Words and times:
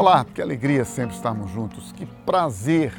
Olá, 0.00 0.24
que 0.24 0.40
alegria 0.40 0.82
sempre 0.82 1.14
estarmos 1.14 1.50
juntos, 1.50 1.92
que 1.92 2.06
prazer 2.06 2.90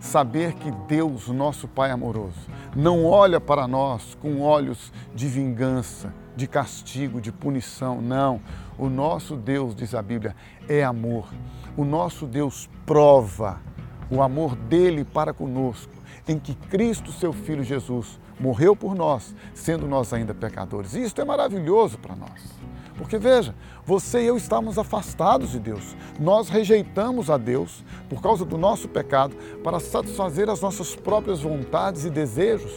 saber 0.00 0.54
que 0.54 0.70
Deus, 0.88 1.28
nosso 1.28 1.68
Pai 1.68 1.90
amoroso, 1.90 2.48
não 2.74 3.04
olha 3.04 3.38
para 3.38 3.68
nós 3.68 4.14
com 4.22 4.40
olhos 4.40 4.90
de 5.14 5.28
vingança, 5.28 6.14
de 6.34 6.46
castigo, 6.46 7.20
de 7.20 7.30
punição. 7.30 8.00
Não. 8.00 8.40
O 8.78 8.88
nosso 8.88 9.36
Deus, 9.36 9.76
diz 9.76 9.94
a 9.94 10.00
Bíblia, 10.00 10.34
é 10.66 10.82
amor. 10.82 11.28
O 11.76 11.84
nosso 11.84 12.24
Deus 12.24 12.70
prova 12.86 13.60
o 14.10 14.22
amor 14.22 14.54
dele 14.54 15.04
para 15.04 15.32
conosco, 15.32 15.92
em 16.28 16.38
que 16.38 16.54
Cristo, 16.54 17.12
seu 17.12 17.32
Filho 17.32 17.62
Jesus, 17.62 18.18
morreu 18.38 18.76
por 18.76 18.94
nós, 18.94 19.34
sendo 19.54 19.86
nós 19.86 20.12
ainda 20.12 20.34
pecadores. 20.34 20.94
E 20.94 21.02
isso 21.02 21.20
é 21.20 21.24
maravilhoso 21.24 21.98
para 21.98 22.14
nós. 22.14 22.56
Porque 22.96 23.18
veja, 23.18 23.54
você 23.84 24.22
e 24.22 24.26
eu 24.26 24.36
estamos 24.36 24.78
afastados 24.78 25.52
de 25.52 25.60
Deus. 25.60 25.94
Nós 26.18 26.48
rejeitamos 26.48 27.28
a 27.28 27.36
Deus 27.36 27.84
por 28.08 28.22
causa 28.22 28.44
do 28.44 28.56
nosso 28.56 28.88
pecado 28.88 29.36
para 29.62 29.78
satisfazer 29.78 30.48
as 30.48 30.60
nossas 30.62 30.96
próprias 30.96 31.42
vontades 31.42 32.04
e 32.04 32.10
desejos, 32.10 32.72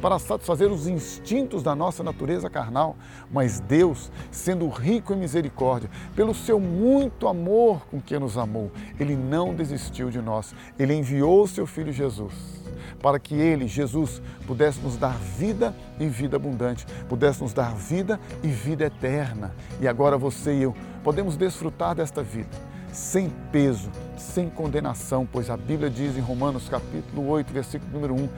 para 0.00 0.18
satisfazer 0.18 0.70
os 0.70 0.86
instintos 0.86 1.62
da 1.62 1.74
nossa 1.74 2.02
natureza 2.02 2.48
carnal. 2.48 2.96
Mas 3.30 3.60
Deus, 3.60 4.10
sendo 4.30 4.68
rico 4.68 5.12
em 5.12 5.16
misericórdia, 5.16 5.90
pelo 6.14 6.34
seu 6.34 6.58
muito 6.58 7.28
amor 7.28 7.86
com 7.90 8.00
que 8.00 8.18
nos 8.18 8.36
amou, 8.38 8.70
ele 8.98 9.16
não 9.16 9.54
desistiu 9.54 10.10
de 10.10 10.20
nós. 10.20 10.54
Ele 10.78 10.94
enviou 10.94 11.44
o 11.44 11.48
seu 11.48 11.66
filho 11.66 11.92
Jesus 11.92 12.60
para 13.02 13.18
que 13.18 13.34
Ele, 13.34 13.66
Jesus, 13.66 14.20
pudesse 14.46 14.78
nos 14.80 14.96
dar 14.96 15.16
vida 15.16 15.74
e 15.98 16.06
vida 16.06 16.36
abundante, 16.36 16.86
pudesse 17.08 17.42
nos 17.42 17.54
dar 17.54 17.74
vida 17.74 18.20
e 18.42 18.48
vida 18.48 18.84
eterna. 18.84 19.54
E 19.80 19.88
agora 19.88 20.18
você 20.18 20.54
e 20.54 20.62
eu 20.62 20.74
podemos 21.02 21.36
desfrutar 21.36 21.94
desta 21.94 22.22
vida 22.22 22.70
sem 22.92 23.30
peso, 23.50 23.90
sem 24.16 24.48
condenação, 24.48 25.26
pois 25.30 25.50
a 25.50 25.56
Bíblia 25.56 25.90
diz 25.90 26.16
em 26.16 26.20
Romanos 26.20 26.68
capítulo 26.68 27.28
8, 27.28 27.52
versículo 27.52 27.92
número 27.92 28.14
1, 28.14 28.28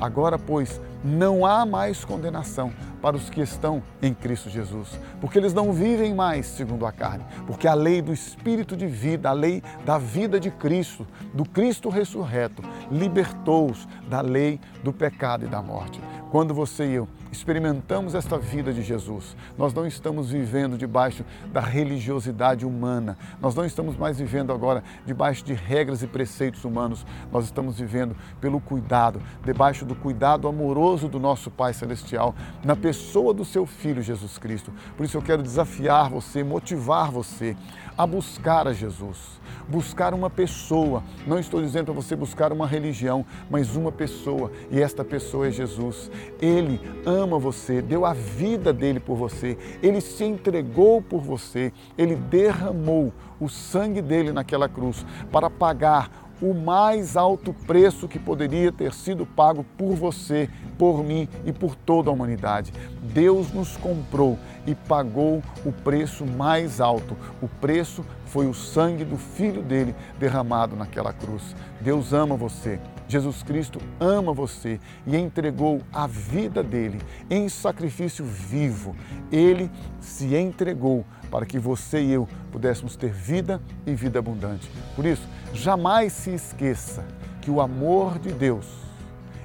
Agora, 0.00 0.38
pois, 0.38 0.80
não 1.04 1.44
há 1.44 1.66
mais 1.66 2.06
condenação 2.06 2.72
para 3.02 3.16
os 3.16 3.28
que 3.28 3.42
estão 3.42 3.82
em 4.00 4.14
Cristo 4.14 4.48
Jesus, 4.48 4.98
porque 5.20 5.38
eles 5.38 5.52
não 5.52 5.74
vivem 5.74 6.14
mais 6.14 6.46
segundo 6.46 6.86
a 6.86 6.92
carne, 6.92 7.24
porque 7.46 7.68
a 7.68 7.74
lei 7.74 8.00
do 8.00 8.12
Espírito 8.12 8.74
de 8.74 8.86
vida, 8.86 9.28
a 9.28 9.32
lei 9.32 9.62
da 9.84 9.98
vida 9.98 10.40
de 10.40 10.50
Cristo, 10.50 11.06
do 11.34 11.44
Cristo 11.44 11.90
ressurreto, 11.90 12.62
libertou-os 12.90 13.86
da 14.08 14.22
lei 14.22 14.58
do 14.82 14.92
pecado 14.92 15.44
e 15.44 15.48
da 15.48 15.60
morte. 15.60 16.00
Quando 16.30 16.54
você 16.54 16.86
e 16.86 16.94
eu 16.94 17.08
experimentamos 17.32 18.14
esta 18.14 18.38
vida 18.38 18.72
de 18.72 18.82
Jesus, 18.82 19.36
nós 19.58 19.74
não 19.74 19.84
estamos 19.84 20.30
vivendo 20.30 20.78
debaixo 20.78 21.24
da 21.52 21.60
religiosidade 21.60 22.64
humana, 22.64 23.18
nós 23.40 23.56
não 23.56 23.64
estamos 23.64 23.96
mais 23.96 24.18
vivendo 24.18 24.52
agora 24.52 24.84
debaixo 25.04 25.44
de 25.44 25.54
regras 25.54 26.04
e 26.04 26.06
preceitos 26.06 26.64
humanos, 26.64 27.04
nós 27.32 27.46
estamos 27.46 27.80
vivendo 27.80 28.16
pelo 28.40 28.60
cuidado, 28.60 29.20
debaixo 29.44 29.84
do 29.84 29.96
cuidado 29.96 30.46
amoroso 30.46 31.08
do 31.08 31.18
nosso 31.18 31.50
Pai 31.50 31.74
Celestial, 31.74 32.32
na 32.64 32.76
pessoa 32.76 33.34
do 33.34 33.44
seu 33.44 33.66
Filho 33.66 34.00
Jesus 34.00 34.38
Cristo. 34.38 34.72
Por 34.96 35.04
isso 35.04 35.16
eu 35.16 35.22
quero 35.22 35.42
desafiar 35.42 36.10
você, 36.10 36.44
motivar 36.44 37.10
você 37.10 37.56
a 37.98 38.06
buscar 38.06 38.68
a 38.68 38.72
Jesus 38.72 39.40
buscar 39.68 40.12
uma 40.12 40.28
pessoa. 40.28 41.02
Não 41.26 41.38
estou 41.38 41.62
dizendo 41.62 41.86
para 41.86 41.94
você 41.94 42.16
buscar 42.16 42.52
uma 42.52 42.66
religião, 42.66 43.24
mas 43.48 43.76
uma 43.76 43.92
pessoa. 43.92 44.50
E 44.70 44.80
esta 44.80 45.04
pessoa 45.04 45.46
é 45.46 45.50
Jesus. 45.50 46.10
Ele 46.40 46.80
ama 47.04 47.38
você, 47.38 47.82
deu 47.82 48.04
a 48.04 48.12
vida 48.12 48.72
dele 48.72 49.00
por 49.00 49.16
você. 49.16 49.56
Ele 49.82 50.00
se 50.00 50.24
entregou 50.24 51.02
por 51.02 51.20
você. 51.20 51.72
Ele 51.96 52.16
derramou 52.16 53.12
o 53.38 53.48
sangue 53.48 54.02
dele 54.02 54.32
naquela 54.32 54.68
cruz 54.68 55.04
para 55.30 55.48
pagar 55.48 56.29
o 56.40 56.54
mais 56.54 57.16
alto 57.16 57.52
preço 57.66 58.08
que 58.08 58.18
poderia 58.18 58.72
ter 58.72 58.92
sido 58.92 59.26
pago 59.26 59.64
por 59.76 59.94
você, 59.94 60.48
por 60.78 61.04
mim 61.04 61.28
e 61.44 61.52
por 61.52 61.74
toda 61.74 62.10
a 62.10 62.12
humanidade. 62.12 62.72
Deus 63.02 63.52
nos 63.52 63.76
comprou 63.76 64.38
e 64.66 64.74
pagou 64.74 65.42
o 65.64 65.72
preço 65.72 66.24
mais 66.24 66.80
alto. 66.80 67.16
O 67.42 67.48
preço 67.48 68.04
foi 68.26 68.46
o 68.46 68.54
sangue 68.54 69.04
do 69.04 69.16
Filho 69.16 69.62
dele 69.62 69.94
derramado 70.18 70.76
naquela 70.76 71.12
cruz. 71.12 71.54
Deus 71.80 72.12
ama 72.12 72.36
você. 72.36 72.80
Jesus 73.08 73.42
Cristo 73.42 73.80
ama 73.98 74.32
você 74.32 74.78
e 75.04 75.16
entregou 75.16 75.82
a 75.92 76.06
vida 76.06 76.62
dele 76.62 77.00
em 77.28 77.48
sacrifício 77.48 78.24
vivo. 78.24 78.94
Ele 79.32 79.68
se 80.00 80.36
entregou 80.36 81.04
para 81.28 81.44
que 81.44 81.58
você 81.58 82.00
e 82.00 82.12
eu 82.12 82.28
pudéssemos 82.50 82.96
ter 82.96 83.10
vida 83.10 83.60
e 83.86 83.94
vida 83.94 84.18
abundante. 84.18 84.70
Por 84.94 85.06
isso, 85.06 85.26
jamais 85.54 86.12
se 86.12 86.30
esqueça 86.30 87.04
que 87.40 87.50
o 87.50 87.60
amor 87.60 88.18
de 88.18 88.32
Deus 88.32 88.66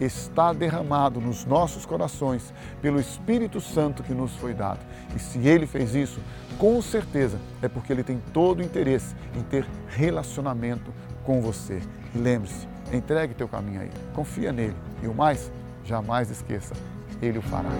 está 0.00 0.52
derramado 0.52 1.20
nos 1.20 1.44
nossos 1.44 1.86
corações 1.86 2.52
pelo 2.82 3.00
Espírito 3.00 3.60
Santo 3.60 4.02
que 4.02 4.12
nos 4.12 4.32
foi 4.36 4.52
dado. 4.52 4.80
E 5.14 5.18
se 5.18 5.38
ele 5.38 5.66
fez 5.66 5.94
isso, 5.94 6.20
com 6.58 6.80
certeza 6.82 7.38
é 7.62 7.68
porque 7.68 7.92
ele 7.92 8.02
tem 8.02 8.20
todo 8.32 8.60
o 8.60 8.62
interesse 8.62 9.14
em 9.34 9.42
ter 9.42 9.66
relacionamento 9.88 10.92
com 11.24 11.40
você. 11.40 11.80
E 12.14 12.18
lembre-se, 12.18 12.68
entregue 12.92 13.34
teu 13.34 13.48
caminho 13.48 13.80
a 13.80 13.84
ele, 13.84 13.94
confia 14.14 14.52
nele 14.52 14.76
e 15.02 15.06
o 15.06 15.14
mais, 15.14 15.50
jamais 15.84 16.30
esqueça, 16.30 16.74
ele 17.20 17.38
o 17.38 17.42
fará. 17.42 17.70